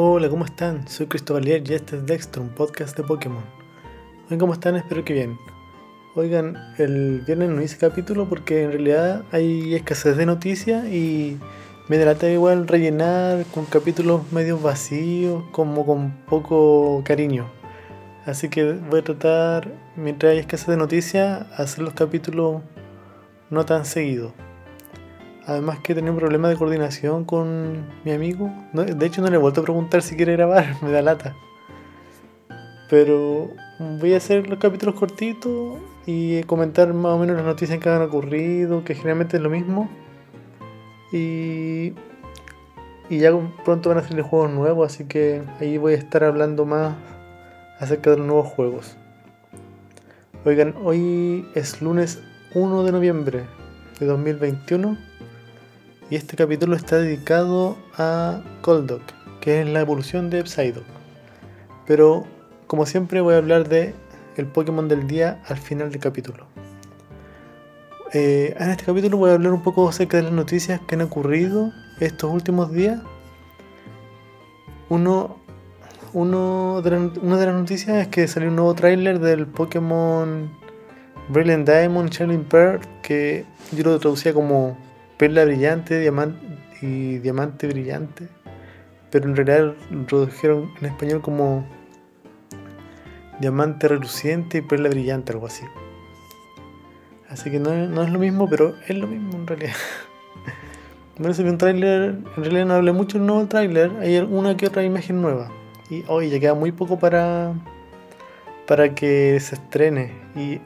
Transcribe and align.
Hola, 0.00 0.28
¿cómo 0.28 0.44
están? 0.44 0.86
Soy 0.86 1.08
Cristóbal 1.08 1.48
y 1.48 1.54
este 1.54 1.96
es 1.96 2.06
Dexter, 2.06 2.40
podcast 2.56 2.96
de 2.96 3.02
Pokémon. 3.02 3.42
Hoy, 4.30 4.38
¿cómo 4.38 4.52
están? 4.52 4.76
Espero 4.76 5.04
que 5.04 5.12
bien. 5.12 5.36
Oigan, 6.14 6.56
el 6.78 7.22
viernes 7.26 7.50
no 7.50 7.60
hice 7.60 7.78
capítulo 7.78 8.28
porque 8.28 8.62
en 8.62 8.70
realidad 8.70 9.24
hay 9.32 9.74
escasez 9.74 10.16
de 10.16 10.24
noticias 10.24 10.86
y 10.86 11.36
me 11.88 11.98
delata 11.98 12.30
igual 12.30 12.68
rellenar 12.68 13.44
con 13.46 13.64
capítulos 13.64 14.30
medio 14.30 14.56
vacíos, 14.60 15.42
como 15.50 15.84
con 15.84 16.12
poco 16.26 17.02
cariño. 17.04 17.50
Así 18.24 18.48
que 18.48 18.74
voy 18.74 19.00
a 19.00 19.02
tratar, 19.02 19.68
mientras 19.96 20.30
hay 20.30 20.38
escasez 20.38 20.68
de 20.68 20.76
noticias, 20.76 21.44
hacer 21.58 21.82
los 21.82 21.94
capítulos 21.94 22.62
no 23.50 23.66
tan 23.66 23.84
seguidos. 23.84 24.32
Además 25.48 25.78
que 25.78 25.94
tenía 25.94 26.10
un 26.10 26.18
problema 26.18 26.50
de 26.50 26.56
coordinación 26.56 27.24
con 27.24 27.86
mi 28.04 28.12
amigo. 28.12 28.52
de 28.74 29.06
hecho 29.06 29.22
no 29.22 29.28
le 29.28 29.36
he 29.36 29.38
vuelto 29.38 29.62
a 29.62 29.64
preguntar 29.64 30.02
si 30.02 30.14
quiere 30.14 30.34
grabar, 30.34 30.76
me 30.82 30.92
da 30.92 31.00
lata. 31.00 31.34
Pero 32.90 33.48
voy 33.78 34.12
a 34.12 34.18
hacer 34.18 34.46
los 34.46 34.58
capítulos 34.58 34.94
cortitos 34.94 35.78
y 36.04 36.42
comentar 36.42 36.92
más 36.92 37.14
o 37.14 37.18
menos 37.18 37.36
las 37.36 37.46
noticias 37.46 37.78
que 37.78 37.88
han 37.88 38.02
ocurrido, 38.02 38.84
que 38.84 38.94
generalmente 38.94 39.38
es 39.38 39.42
lo 39.42 39.48
mismo. 39.48 39.88
Y, 41.12 41.94
y 43.08 43.18
ya 43.18 43.32
pronto 43.64 43.88
van 43.88 43.98
a 43.98 44.02
salir 44.06 44.22
juegos 44.22 44.50
nuevos, 44.50 44.92
así 44.92 45.04
que 45.04 45.42
ahí 45.60 45.78
voy 45.78 45.94
a 45.94 45.96
estar 45.96 46.24
hablando 46.24 46.66
más 46.66 46.94
acerca 47.80 48.10
de 48.10 48.18
los 48.18 48.26
nuevos 48.26 48.48
juegos. 48.48 48.98
Oigan, 50.44 50.74
hoy 50.84 51.48
es 51.54 51.80
lunes 51.80 52.22
1 52.54 52.84
de 52.84 52.92
noviembre 52.92 53.44
de 53.98 54.04
2021 54.04 55.08
y 56.10 56.16
este 56.16 56.36
capítulo 56.36 56.74
está 56.74 56.96
dedicado 56.96 57.76
a 57.96 58.42
Golduck, 58.62 59.02
que 59.40 59.60
es 59.60 59.68
la 59.68 59.80
evolución 59.80 60.30
de 60.30 60.46
Psyduck. 60.46 60.84
Pero 61.86 62.26
como 62.66 62.86
siempre 62.86 63.20
voy 63.20 63.34
a 63.34 63.38
hablar 63.38 63.68
de 63.68 63.94
el 64.36 64.46
Pokémon 64.46 64.88
del 64.88 65.06
día 65.06 65.42
al 65.48 65.58
final 65.58 65.90
del 65.90 66.00
capítulo. 66.00 66.46
Eh, 68.14 68.54
en 68.58 68.70
este 68.70 68.84
capítulo 68.84 69.18
voy 69.18 69.30
a 69.30 69.34
hablar 69.34 69.52
un 69.52 69.62
poco 69.62 69.86
acerca 69.86 70.16
de 70.16 70.22
las 70.24 70.32
noticias 70.32 70.80
que 70.86 70.94
han 70.94 71.02
ocurrido 71.02 71.72
estos 72.00 72.32
últimos 72.32 72.72
días. 72.72 73.00
Uno, 74.88 75.36
uno 76.14 76.80
de 76.80 76.96
una 77.20 77.36
de 77.36 77.46
las 77.46 77.54
noticias 77.54 77.98
es 77.98 78.08
que 78.08 78.26
salió 78.28 78.48
un 78.48 78.56
nuevo 78.56 78.74
tráiler 78.74 79.18
del 79.18 79.46
Pokémon 79.46 80.50
Brilliant 81.28 81.68
Diamond 81.68 82.08
Shining 82.08 82.44
Pearl, 82.44 82.80
que 83.02 83.44
yo 83.72 83.84
lo 83.84 83.98
traducía 83.98 84.32
como 84.32 84.87
perla 85.18 85.44
brillante 85.44 85.98
diamante 85.98 86.38
y 86.80 87.18
diamante 87.18 87.66
brillante, 87.66 88.28
pero 89.10 89.28
en 89.28 89.36
realidad 89.36 89.74
lo 89.90 90.04
tradujeron 90.06 90.70
en 90.80 90.86
español 90.86 91.20
como 91.20 91.66
diamante 93.40 93.88
reluciente 93.88 94.58
y 94.58 94.62
perla 94.62 94.88
brillante, 94.88 95.32
algo 95.32 95.46
así. 95.46 95.64
Así 97.28 97.50
que 97.50 97.58
no, 97.58 97.72
es 98.02 98.10
lo 98.10 98.18
mismo, 98.18 98.48
pero 98.48 98.74
es 98.86 98.96
lo 98.96 99.06
mismo 99.06 99.32
en 99.34 99.46
realidad. 99.46 99.74
Bueno, 101.20 101.34
vi 101.36 101.48
un 101.48 101.58
tráiler, 101.58 102.10
en 102.36 102.44
realidad 102.44 102.66
no 102.66 102.74
hablé 102.74 102.92
mucho 102.92 103.18
del 103.18 103.26
nuevo 103.26 103.44
tráiler, 103.48 103.90
hay 103.98 104.18
una 104.18 104.56
que 104.56 104.68
otra 104.68 104.84
imagen 104.84 105.20
nueva. 105.20 105.50
Y 105.90 106.04
hoy 106.06 106.30
ya 106.30 106.38
queda 106.38 106.54
muy 106.54 106.70
poco 106.70 107.00
para 107.00 107.54
para 108.68 108.94
que 108.94 109.40
se 109.40 109.56
estrene. 109.56 110.12
Y, 110.36 110.60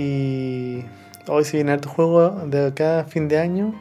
y 0.00 0.84
hoy 1.28 1.44
se 1.44 1.56
viene 1.56 1.72
harto 1.72 1.88
juego 1.88 2.30
de 2.46 2.66
acá 2.66 3.00
a 3.00 3.04
fin 3.04 3.28
de 3.28 3.38
año. 3.38 3.74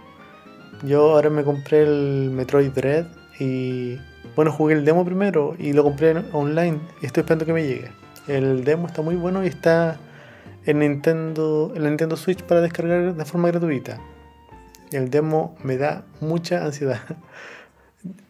Yo 0.84 1.12
ahora 1.12 1.30
me 1.30 1.44
compré 1.44 1.84
el 1.84 2.30
Metroid 2.32 2.72
Dread 2.72 3.06
y 3.40 3.98
bueno, 4.36 4.52
jugué 4.52 4.76
el 4.76 4.86
demo 4.86 5.06
primero 5.06 5.56
y 5.58 5.74
lo 5.74 5.84
compré 5.84 6.16
online 6.32 6.80
y 7.02 7.06
estoy 7.06 7.22
esperando 7.22 7.46
que 7.46 7.54
me 7.54 7.66
llegue. 7.66 7.92
El 8.28 8.64
demo 8.64 8.88
está 8.88 9.02
muy 9.02 9.16
bueno 9.16 9.44
y 9.44 9.48
está 9.48 10.00
en 10.66 10.80
Nintendo, 10.80 11.72
en 11.76 11.84
la 11.84 11.90
Nintendo 11.90 12.16
Switch 12.16 12.42
para 12.44 12.62
descargar 12.62 13.16
de 13.16 13.26
forma 13.26 13.50
gratuita. 13.50 14.00
El 14.92 15.10
demo 15.10 15.56
me 15.64 15.78
da 15.78 16.06
mucha 16.20 16.66
ansiedad. 16.66 17.02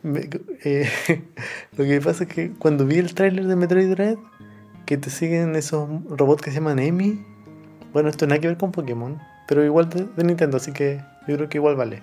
Eh, 0.03 0.87
lo 1.77 1.83
que 1.83 1.99
pasa 1.99 2.25
es 2.25 2.29
que 2.29 2.51
cuando 2.51 2.85
vi 2.85 2.99
el 2.99 3.15
tráiler 3.15 3.47
de 3.47 3.55
Metroid 3.55 3.89
Dread, 3.89 4.17
que 4.85 4.97
te 4.97 5.09
siguen 5.09 5.55
esos 5.55 5.89
robots 6.09 6.43
que 6.43 6.51
se 6.51 6.57
llaman 6.57 6.77
Emi, 6.77 7.25
bueno, 7.93 8.09
esto 8.09 8.25
nada 8.25 8.41
que 8.41 8.47
ver 8.47 8.57
con 8.57 8.71
Pokémon, 8.71 9.21
pero 9.47 9.63
igual 9.63 9.87
de, 9.89 10.23
Nintendo, 10.23 10.57
así 10.57 10.71
que 10.71 11.01
yo 11.27 11.35
creo 11.35 11.47
que 11.47 11.59
igual 11.59 11.75
vale. 11.75 12.01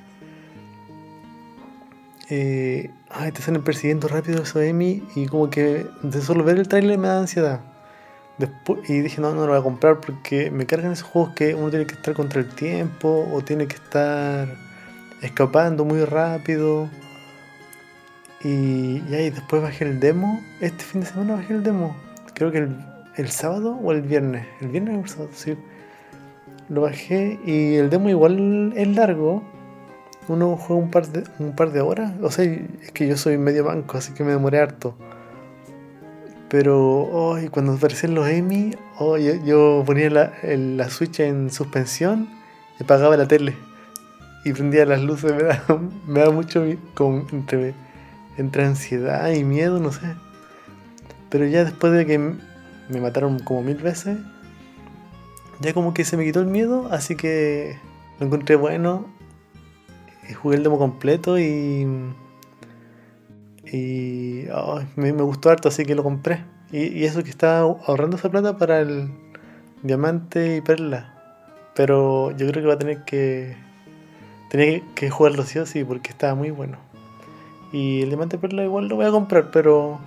Eh, 2.29 2.91
ay, 3.11 3.33
te 3.33 3.43
salen 3.43 3.65
persiguiendo 3.65 4.07
rápido 4.07 4.45
eso 4.45 4.61
Emi 4.63 5.03
y 5.17 5.27
como 5.27 5.51
que 5.51 5.85
de 6.03 6.21
solo 6.23 6.45
ver 6.45 6.59
el 6.59 6.69
trailer 6.69 6.97
me 6.97 7.09
da 7.09 7.19
ansiedad. 7.19 7.61
Después, 8.39 8.89
y 8.89 9.01
dije, 9.01 9.21
no, 9.21 9.35
no 9.35 9.43
lo 9.43 9.49
voy 9.49 9.59
a 9.59 9.63
comprar 9.63 10.01
porque 10.01 10.51
me 10.53 10.65
cargan 10.65 10.93
esos 10.93 11.09
juegos 11.09 11.35
que 11.35 11.57
uno 11.57 11.71
tiene 11.71 11.87
que 11.87 11.95
estar 11.95 12.15
contra 12.15 12.41
el 12.41 12.49
tiempo 12.49 13.29
o 13.33 13.43
tiene 13.43 13.67
que 13.67 13.75
estar 13.75 14.49
escapando 15.23 15.85
muy 15.85 16.05
rápido. 16.05 16.89
Y, 18.43 19.03
y 19.11 19.15
ahí 19.15 19.31
después 19.31 19.61
bajé 19.61 19.85
el 19.85 19.99
demo. 19.99 20.41
Este 20.61 20.85
fin 20.85 21.01
de 21.01 21.09
semana 21.09 21.35
bajé 21.35 21.53
el 21.53 21.65
demo. 21.65 21.97
Creo 22.33 22.53
que 22.53 22.59
el, 22.59 22.77
el 23.17 23.29
sábado 23.31 23.73
o 23.83 23.93
el 23.93 24.03
viernes. 24.03 24.47
El 24.61 24.69
viernes 24.69 24.97
o 24.97 25.01
el 25.01 25.09
sábado, 25.09 25.31
sí 25.35 25.57
lo 26.71 26.83
bajé 26.83 27.39
y 27.45 27.75
el 27.75 27.91
demo 27.91 28.09
igual 28.09 28.73
es 28.77 28.89
largo. 28.89 29.43
Uno 30.29 30.57
juega 30.57 30.83
un 30.83 30.91
par 30.91 31.09
de, 31.09 31.25
un 31.41 31.57
par 31.57 31.73
de 31.73 31.81
horas. 31.81 32.15
O 32.23 32.31
sea, 32.31 32.45
es 32.45 32.93
que 32.93 33.09
yo 33.09 33.17
soy 33.17 33.37
medio 33.37 33.65
banco, 33.65 33.99
así 33.99 34.15
que 34.15 34.23
me 34.23 34.31
demoré 34.31 34.61
harto. 34.61 34.95
Pero 36.49 37.37
cuando 37.51 37.73
aparecieron 37.73 38.15
los 38.15 38.27
Amy, 38.27 38.77
oh, 38.99 39.17
yo, 39.17 39.83
ponía 39.85 40.11
la, 40.11 40.33
la, 40.43 40.91
Switch 40.91 41.21
en 41.21 41.51
suspensión 41.51 42.29
y 42.79 42.85
apagaba 42.85 43.17
la 43.17 43.27
tele. 43.27 43.57
Y 44.45 44.53
prendía 44.53 44.87
las 44.87 45.03
luces. 45.03 45.33
Me 45.37 45.43
da, 45.43 45.65
me 46.07 46.21
da 46.21 46.31
mucho 46.31 46.65
como 46.95 47.27
entre, 47.33 47.75
entre 48.37 48.65
ansiedad 48.65 49.31
y 49.33 49.45
miedo, 49.45 49.81
no 49.81 49.93
sé. 49.93 50.15
Pero 51.29 51.47
ya 51.47 51.65
después 51.65 51.93
de 51.93 52.07
que 52.07 52.19
me 52.19 53.01
mataron 53.01 53.39
como 53.41 53.63
mil 53.63 53.77
veces, 53.77 54.19
ya 55.61 55.75
como 55.75 55.93
que 55.93 56.05
se 56.05 56.17
me 56.17 56.25
quitó 56.25 56.41
el 56.41 56.47
miedo, 56.47 56.89
así 56.91 57.17
que 57.17 57.77
lo 58.19 58.27
encontré 58.27 58.57
bueno. 58.57 59.07
Jugué 60.43 60.57
el 60.57 60.63
demo 60.63 60.79
completo 60.79 61.39
y. 61.39 61.87
Y. 63.71 64.45
me, 64.97 65.13
gustó 65.13 65.51
harto, 65.51 65.69
así 65.69 65.85
que 65.85 65.95
lo 65.95 66.03
compré. 66.03 66.45
Y, 66.73 67.05
eso 67.05 67.23
que 67.23 67.31
estaba 67.31 67.61
ahorrando 67.61 68.17
esa 68.17 68.31
plata 68.31 68.57
para 68.57 68.81
el 68.81 69.11
diamante 69.83 70.57
y 70.57 70.61
perla. 70.61 71.15
Pero 71.75 72.31
yo 72.31 72.47
creo 72.47 72.63
que 72.63 72.69
va 72.69 72.75
a 72.75 72.79
tener 72.79 73.05
que. 73.05 73.57
Tenía 74.51 74.83
que 74.95 75.11
jugarlo 75.11 75.45
sí 75.45 75.59
o 75.59 75.67
sí, 75.67 75.85
porque 75.85 76.11
estaba 76.11 76.35
muy 76.35 76.51
bueno. 76.51 76.79
Y 77.73 78.03
el 78.03 78.09
diamante 78.09 78.37
y 78.37 78.39
perla 78.39 78.65
igual 78.65 78.89
lo 78.89 78.97
voy 78.97 79.07
a 79.07 79.11
comprar, 79.11 79.51
pero 79.51 80.01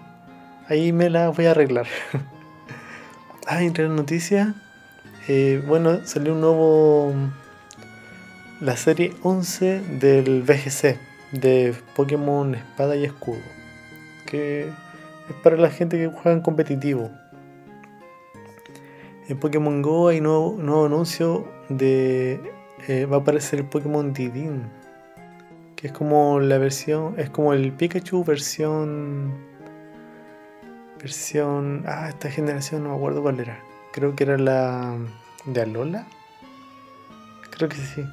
ahí 0.68 0.92
me 0.94 1.10
la 1.10 1.30
voy 1.30 1.46
a 1.46 1.52
arreglar. 1.52 1.86
ah, 3.48 3.62
entre 3.62 3.88
las 3.88 3.96
noticias 3.96 4.56
eh, 5.30 5.64
bueno, 5.66 6.02
salió 6.06 6.34
un 6.34 6.42
nuevo. 6.42 7.14
La 8.60 8.76
serie 8.76 9.14
11 9.24 9.82
del 10.00 10.42
VGC 10.42 10.98
de 11.32 11.74
Pokémon 11.96 12.56
Espada 12.56 12.98
y 12.98 13.06
Escudo. 13.06 13.40
Que 14.26 14.64
es 14.64 15.36
para 15.42 15.56
la 15.56 15.70
gente 15.70 15.98
que 15.98 16.08
juega 16.08 16.34
en 16.34 16.42
competitivo. 16.42 17.10
En 19.30 19.40
Pokémon 19.40 19.82
Go 19.82 20.10
hay 20.10 20.20
nuevo, 20.20 20.58
nuevo 20.60 20.86
anuncio 20.88 21.48
de. 21.70 22.42
Eh, 22.90 23.06
va 23.06 23.18
a 23.18 23.20
aparecer 23.22 23.60
el 23.60 23.66
Pokémon 23.66 24.12
Didin. 24.12 24.64
Que 25.78 25.88
es 25.88 25.94
como 25.94 26.42
la 26.42 26.58
versión. 26.58 27.18
Es 27.18 27.30
como 27.30 27.54
el 27.54 27.72
Pikachu 27.72 28.26
versión. 28.26 29.34
Versión. 31.00 31.84
Ah, 31.88 32.10
esta 32.10 32.30
generación 32.30 32.84
no 32.84 32.90
me 32.90 32.96
acuerdo 32.96 33.22
cuál 33.22 33.40
era 33.40 33.73
Creo 33.94 34.16
que 34.16 34.24
era 34.24 34.38
la 34.38 34.98
de 35.46 35.62
Alola. 35.62 36.08
Creo 37.52 37.70
que 37.70 37.78
sí. 37.78 38.04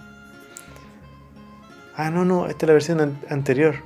Ah, 1.97 2.11
no, 2.11 2.25
no, 2.25 2.47
esta 2.47 2.67
es 2.67 2.69
la 2.69 2.73
versión 2.75 3.19
anterior. 3.29 3.77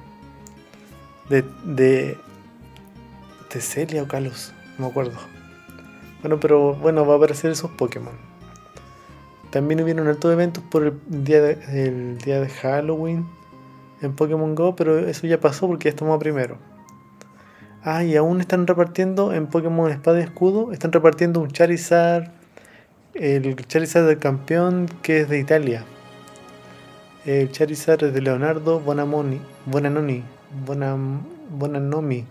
De, 1.31 1.43
de, 1.65 2.19
de 3.53 3.61
Celia 3.61 4.03
o 4.03 4.09
Kalos, 4.09 4.53
no 4.77 4.85
me 4.85 4.91
acuerdo. 4.91 5.19
Bueno, 6.21 6.39
pero 6.39 6.75
bueno, 6.75 7.07
va 7.07 7.15
a 7.15 7.17
aparecer 7.17 7.51
esos 7.53 7.71
Pokémon. 7.71 8.15
También 9.51 9.81
hubieron 9.81 10.09
altos 10.09 10.33
eventos 10.33 10.65
por 10.65 10.83
el 10.83 11.25
día, 11.25 11.41
de, 11.41 12.17
día 12.17 12.41
de 12.41 12.49
Halloween 12.49 13.27
en 14.03 14.15
Pokémon 14.15 14.55
Go, 14.55 14.75
pero 14.75 14.99
eso 14.99 15.27
ya 15.27 15.39
pasó 15.39 15.69
porque 15.69 15.85
ya 15.85 15.91
estamos 15.91 16.17
a 16.17 16.19
primero. 16.19 16.59
Ah, 17.87 18.03
y 18.03 18.17
aún 18.17 18.41
están 18.41 18.67
repartiendo 18.67 19.35
en 19.35 19.47
Pokémon 19.47 19.91
Espada 19.91 20.19
y 20.19 20.23
Escudo, 20.23 20.73
están 20.73 20.91
repartiendo 20.91 21.41
un 21.41 21.51
Charizard, 21.51 22.31
el 23.13 23.55
Charizard 23.67 24.07
del 24.07 24.19
campeón 24.19 24.89
que 25.03 25.21
es 25.21 25.29
de 25.29 25.39
Italia. 25.39 25.85
El 27.27 27.53
Charizard 27.53 28.03
es 28.05 28.15
de 28.15 28.23
Leonardo 28.23 28.81
Bonamoni, 28.81 29.39
Bonanoni, 29.67 30.23
Bonanomi. 31.51 32.25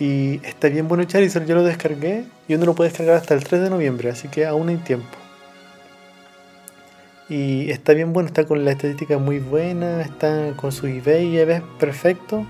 Y 0.00 0.44
está 0.44 0.68
bien 0.68 0.88
bueno 0.88 1.04
Charizard, 1.04 1.46
yo 1.46 1.54
lo 1.54 1.62
descargué 1.62 2.24
y 2.48 2.54
uno 2.54 2.66
lo 2.66 2.74
puede 2.74 2.90
descargar 2.90 3.14
hasta 3.14 3.34
el 3.34 3.44
3 3.44 3.62
de 3.62 3.70
noviembre, 3.70 4.10
así 4.10 4.26
que 4.26 4.44
aún 4.44 4.70
hay 4.70 4.76
tiempo. 4.78 5.16
Y 7.28 7.70
está 7.70 7.92
bien 7.92 8.12
bueno, 8.12 8.26
está 8.26 8.44
con 8.44 8.64
la 8.64 8.72
estética 8.72 9.18
muy 9.18 9.38
buena, 9.38 10.00
está 10.00 10.52
con 10.56 10.72
su 10.72 10.88
eBay 10.88 11.28
y 11.28 11.38
es 11.38 11.62
perfecto. 11.78 12.44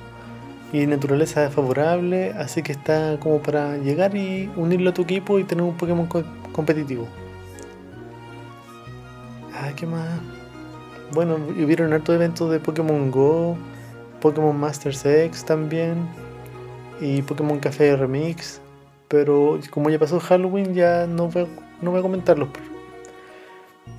Y 0.73 0.87
naturaleza 0.87 1.50
favorable, 1.50 2.32
así 2.32 2.62
que 2.62 2.73
está 2.73 3.19
como 3.20 3.41
para 3.41 3.79
llegar 3.79 4.15
y 4.15 4.50
unirlo 4.56 4.91
a 4.91 4.94
tu 4.94 5.03
equipo 5.03 5.38
y 5.38 5.44
tener 5.44 5.65
un 5.65 5.75
Pokémon 5.75 6.06
competitivo. 6.53 7.09
Ah, 9.55 9.73
¿qué 9.75 9.87
más? 9.87 10.20
Bueno, 11.12 11.37
hubieron 11.37 11.93
hartos 11.94 12.15
eventos 12.15 12.50
de 12.50 12.61
Pokémon 12.61 13.11
Go, 13.11 13.56
Pokémon 14.20 14.55
Masters 14.59 15.06
X 15.06 15.44
también, 15.44 16.06
y 17.00 17.23
Pokémon 17.23 17.59
Café 17.59 17.97
Remix. 17.97 18.61
Pero 19.09 19.59
como 19.71 19.88
ya 19.88 19.99
pasó 19.99 20.21
Halloween, 20.21 20.75
ya 20.75 21.06
no 21.06 21.29
voy, 21.29 21.47
no 21.81 21.91
voy 21.91 22.00
a 22.00 22.03
comentarlos. 22.03 22.50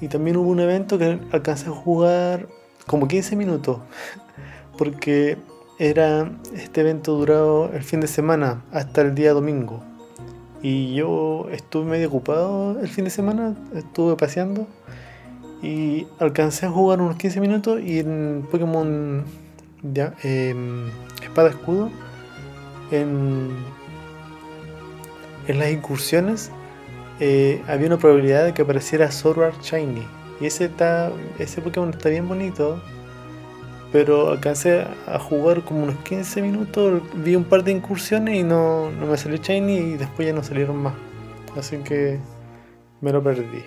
Y 0.01 0.07
también 0.07 0.37
hubo 0.37 0.49
un 0.49 0.59
evento 0.59 0.97
que 0.97 1.19
alcancé 1.31 1.67
a 1.67 1.71
jugar 1.71 2.47
como 2.85 3.07
15 3.07 3.35
minutos. 3.35 3.79
Porque 4.77 5.37
era 5.79 6.29
este 6.53 6.81
evento 6.81 7.13
durado 7.13 7.71
el 7.73 7.83
fin 7.83 8.01
de 8.01 8.07
semana 8.07 8.61
hasta 8.71 9.01
el 9.01 9.15
día 9.15 9.33
domingo. 9.33 9.81
Y 10.61 10.93
yo 10.93 11.47
estuve 11.51 11.85
medio 11.85 12.09
ocupado 12.09 12.77
el 12.81 12.89
fin 12.89 13.05
de 13.05 13.09
semana, 13.09 13.55
estuve 13.73 14.17
paseando 14.17 14.67
y 15.61 16.05
alcancé 16.19 16.65
a 16.65 16.69
jugar 16.69 17.01
unos 17.01 17.15
15 17.15 17.39
minutos 17.39 17.81
y 17.81 17.99
en 17.99 18.45
Pokémon 18.51 19.23
em, 20.23 20.89
Espada 21.23 21.49
Escudo, 21.49 21.89
en, 22.91 23.49
en 25.47 25.59
las 25.59 25.71
incursiones, 25.71 26.51
eh, 27.21 27.61
había 27.67 27.87
una 27.87 27.97
probabilidad 27.97 28.43
de 28.43 28.53
que 28.53 28.63
apareciera 28.63 29.11
Sword 29.11 29.61
Shiny. 29.61 30.05
Y 30.41 30.45
ese, 30.45 30.65
está, 30.65 31.11
ese 31.37 31.61
Pokémon 31.61 31.89
está 31.89 32.09
bien 32.09 32.27
bonito. 32.27 32.81
Pero 33.91 34.29
alcancé 34.29 34.85
a 35.07 35.17
jugar 35.19 35.63
como 35.63 35.83
unos 35.83 35.95
15 36.03 36.41
minutos, 36.43 37.01
vi 37.15 37.35
un 37.35 37.43
par 37.43 37.63
de 37.63 37.71
incursiones 37.71 38.35
y 38.35 38.43
no, 38.43 38.91
no 38.91 39.07
me 39.07 39.17
salió 39.17 39.37
Shiny 39.37 39.77
y 39.77 39.97
después 39.97 40.27
ya 40.27 40.33
no 40.33 40.43
salieron 40.43 40.77
más. 40.77 40.93
Así 41.57 41.77
que 41.77 42.19
me 43.01 43.11
lo 43.11 43.23
perdí. 43.23 43.63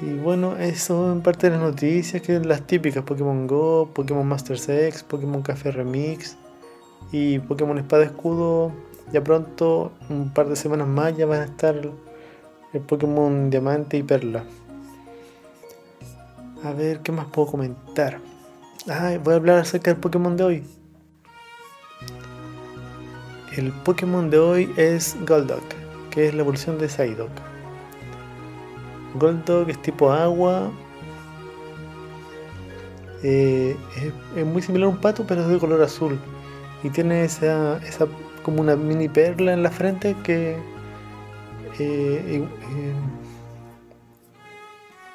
Y 0.00 0.14
bueno, 0.14 0.56
eso 0.56 1.12
en 1.12 1.22
parte 1.22 1.48
de 1.48 1.56
las 1.56 1.62
noticias, 1.62 2.22
que 2.22 2.40
las 2.40 2.66
típicas, 2.66 3.04
Pokémon 3.04 3.46
Go, 3.46 3.88
Pokémon 3.94 4.26
Master 4.26 4.56
X, 4.56 5.04
Pokémon 5.04 5.42
Café 5.42 5.70
Remix 5.70 6.36
y 7.12 7.38
Pokémon 7.38 7.78
Espada 7.78 8.04
Escudo. 8.04 8.72
Ya 9.12 9.22
pronto, 9.22 9.92
un 10.08 10.32
par 10.32 10.48
de 10.48 10.56
semanas 10.56 10.88
más, 10.88 11.16
ya 11.16 11.26
van 11.26 11.42
a 11.42 11.44
estar 11.44 11.76
el 12.72 12.80
Pokémon 12.80 13.48
Diamante 13.50 13.96
y 13.96 14.02
Perla. 14.02 14.44
A 16.64 16.72
ver, 16.72 17.00
¿qué 17.00 17.10
más 17.10 17.26
puedo 17.26 17.48
comentar? 17.48 18.20
Ah, 18.88 19.18
voy 19.22 19.34
a 19.34 19.36
hablar 19.36 19.58
acerca 19.58 19.90
del 19.90 20.00
Pokémon 20.00 20.36
de 20.36 20.44
hoy. 20.44 20.64
El 23.56 23.72
Pokémon 23.72 24.30
de 24.30 24.38
hoy 24.38 24.72
es 24.76 25.16
Golduck, 25.26 25.64
que 26.10 26.28
es 26.28 26.34
la 26.34 26.42
evolución 26.42 26.78
de 26.78 26.88
Psyduck. 26.88 27.30
Golduck 29.16 29.70
es 29.70 29.82
tipo 29.82 30.12
agua. 30.12 30.70
Eh, 33.24 33.76
es, 34.36 34.46
muy 34.46 34.62
similar 34.62 34.86
a 34.86 34.90
un 34.90 34.98
pato, 34.98 35.26
pero 35.26 35.42
es 35.42 35.48
de 35.48 35.58
color 35.58 35.82
azul. 35.82 36.16
Y 36.84 36.90
tiene 36.90 37.24
esa, 37.24 37.78
esa 37.78 38.06
como 38.44 38.60
una 38.60 38.76
mini 38.76 39.08
perla 39.08 39.52
en 39.52 39.64
la 39.64 39.70
frente 39.70 40.16
que. 40.22 40.56
Eh, 41.80 42.46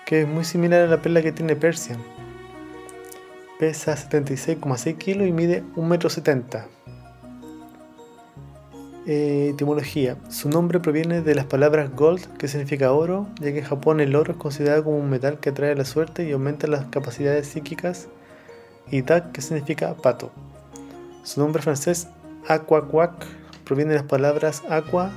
que 0.07 0.21
es 0.21 0.27
muy 0.27 0.45
similar 0.45 0.83
a 0.83 0.87
la 0.87 1.01
perla 1.01 1.21
que 1.21 1.33
tiene 1.33 1.57
Persian. 1.57 1.99
Pesa 3.59 3.93
76,6 3.93 4.97
kilos 4.97 5.27
y 5.27 5.33
mide 5.33 5.65
1,70 5.75 6.31
m. 6.31 6.43
Eh, 9.05 9.49
etimología. 9.49 10.15
Su 10.29 10.47
nombre 10.47 10.79
proviene 10.79 11.21
de 11.21 11.35
las 11.35 11.43
palabras 11.43 11.93
gold, 11.93 12.25
que 12.37 12.47
significa 12.47 12.93
oro, 12.93 13.27
ya 13.41 13.51
que 13.51 13.59
en 13.59 13.65
Japón 13.65 13.99
el 13.99 14.15
oro 14.15 14.31
es 14.31 14.37
considerado 14.37 14.85
como 14.85 14.97
un 14.97 15.09
metal 15.09 15.41
que 15.41 15.49
atrae 15.49 15.75
la 15.75 15.83
suerte 15.83 16.23
y 16.23 16.31
aumenta 16.31 16.67
las 16.67 16.85
capacidades 16.85 17.47
psíquicas, 17.47 18.07
y 18.89 19.01
duck, 19.01 19.33
que 19.33 19.41
significa 19.41 19.93
pato. 19.95 20.31
Su 21.23 21.41
nombre 21.41 21.61
francés, 21.61 22.07
aquaquac, 22.47 23.25
proviene 23.65 23.91
de 23.91 23.97
las 23.97 24.07
palabras 24.07 24.63
aqua 24.69 25.11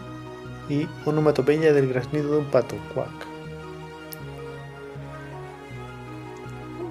y 0.68 0.88
onomatopeya 1.04 1.72
del 1.72 1.92
graznido 1.92 2.32
de 2.32 2.38
un 2.38 2.46
pato, 2.46 2.74
quack. 2.92 3.29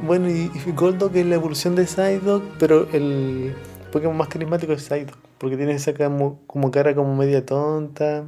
Bueno, 0.01 0.29
y, 0.29 0.51
y 0.53 0.71
Goldo 0.71 1.11
que 1.11 1.21
es 1.21 1.25
la 1.25 1.35
evolución 1.35 1.75
de 1.75 1.85
Psyduck, 1.85 2.43
pero 2.57 2.87
el 2.93 3.53
Pokémon 3.91 4.15
más 4.15 4.27
carismático 4.27 4.73
es 4.73 4.83
Psyduck. 4.83 5.17
Porque 5.39 5.55
tiene 5.55 5.73
esa 5.73 5.93
como, 5.93 6.71
cara 6.71 6.93
como 6.93 7.15
media 7.15 7.45
tonta. 7.45 8.25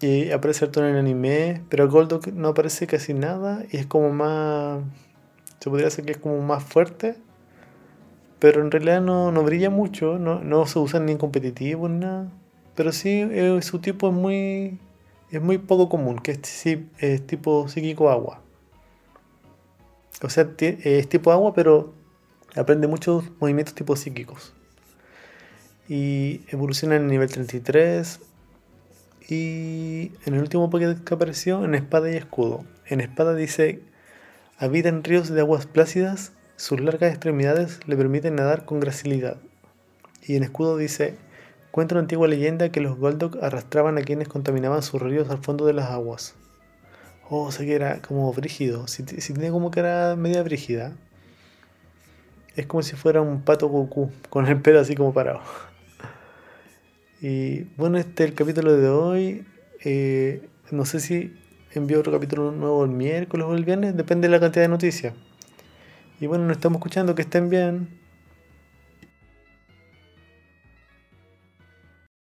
Y 0.00 0.30
aparece 0.30 0.66
harto 0.66 0.80
en 0.80 0.92
el 0.92 0.98
anime. 0.98 1.62
Pero 1.68 1.88
Golduck 1.88 2.28
no 2.28 2.48
aparece 2.48 2.86
casi 2.86 3.14
nada. 3.14 3.64
Y 3.70 3.78
es 3.78 3.86
como 3.86 4.10
más. 4.10 4.80
Se 5.58 5.70
podría 5.70 5.86
decir 5.86 6.04
que 6.04 6.12
es 6.12 6.18
como 6.18 6.40
más 6.40 6.62
fuerte. 6.62 7.16
Pero 8.38 8.62
en 8.62 8.70
realidad 8.70 9.00
no, 9.00 9.32
brilla 9.42 9.70
mucho. 9.70 10.18
No, 10.18 10.66
se 10.66 10.78
usa 10.78 11.00
ni 11.00 11.12
en 11.12 11.18
competitivo 11.18 11.88
ni 11.88 12.00
nada. 12.00 12.28
Pero 12.74 12.92
sí, 12.92 13.26
eh, 13.30 13.58
su 13.62 13.78
tipo 13.78 14.08
es 14.08 14.14
muy. 14.14 14.78
Es 15.30 15.40
muy 15.40 15.58
poco 15.58 15.88
común. 15.88 16.18
Que 16.18 16.32
es 16.32 17.26
tipo 17.26 17.68
psíquico 17.68 18.10
agua. 18.10 18.42
O 20.22 20.28
sea, 20.28 20.48
es 20.58 21.08
tipo 21.08 21.32
agua, 21.32 21.54
pero 21.54 21.94
aprende 22.56 22.86
muchos 22.86 23.24
movimientos 23.40 23.74
tipo 23.74 23.96
psíquicos 23.96 24.52
y 25.90 26.42
evoluciona 26.46 26.94
en 26.94 27.02
el 27.02 27.08
nivel 27.08 27.28
33 27.28 28.20
y 29.28 30.12
en 30.24 30.34
el 30.34 30.40
último 30.40 30.70
Pokédex 30.70 31.00
que 31.00 31.14
apareció 31.14 31.64
en 31.64 31.74
espada 31.74 32.08
y 32.08 32.14
escudo. 32.14 32.64
En 32.86 33.00
espada 33.00 33.34
dice, 33.34 33.82
habita 34.56 34.88
en 34.88 35.02
ríos 35.02 35.28
de 35.28 35.40
aguas 35.40 35.66
plácidas, 35.66 36.32
sus 36.54 36.80
largas 36.80 37.10
extremidades 37.10 37.80
le 37.88 37.96
permiten 37.96 38.36
nadar 38.36 38.64
con 38.66 38.78
gracilidad. 38.78 39.38
Y 40.24 40.36
en 40.36 40.44
escudo 40.44 40.76
dice, 40.76 41.16
cuenta 41.72 41.96
una 41.96 42.02
antigua 42.02 42.28
leyenda 42.28 42.70
que 42.70 42.80
los 42.80 42.96
Golduck 42.96 43.42
arrastraban 43.42 43.98
a 43.98 44.02
quienes 44.02 44.28
contaminaban 44.28 44.84
sus 44.84 45.02
ríos 45.02 45.28
al 45.28 45.38
fondo 45.38 45.66
de 45.66 45.72
las 45.72 45.90
aguas. 45.90 46.36
Oh, 47.32 47.44
o 47.44 47.52
sea 47.52 47.64
que 47.64 47.76
era 47.76 48.02
como 48.02 48.32
brígido, 48.32 48.88
si, 48.88 49.04
tiene 49.04 49.50
como 49.50 49.70
era 49.76 50.16
media 50.16 50.42
brígida. 50.42 50.96
Es 52.56 52.66
como 52.66 52.82
si 52.82 52.96
fuera 52.96 53.20
un 53.20 53.42
pato 53.42 53.68
Goku, 53.68 54.10
con 54.30 54.48
el 54.48 54.60
pelo 54.60 54.80
así 54.80 54.94
como 54.96 55.14
parado. 55.14 55.40
Y 57.22 57.64
bueno, 57.76 57.98
este 57.98 58.24
es 58.24 58.30
el 58.30 58.34
capítulo 58.34 58.76
de 58.76 58.88
hoy. 58.88 59.46
Eh, 59.84 60.48
no 60.70 60.86
sé 60.86 61.00
si 61.00 61.36
envío 61.74 62.00
otro 62.00 62.10
capítulo 62.10 62.50
nuevo 62.50 62.82
el 62.82 62.90
miércoles 62.90 63.46
o 63.46 63.54
el 63.54 63.64
viernes, 63.64 63.94
depende 63.94 64.26
de 64.26 64.32
la 64.32 64.40
cantidad 64.40 64.64
de 64.64 64.68
noticias. 64.68 65.14
Y 66.18 66.26
bueno, 66.26 66.46
nos 66.46 66.56
estamos 66.56 66.78
escuchando, 66.78 67.14
que 67.14 67.22
estén 67.22 67.50
bien. 67.50 67.99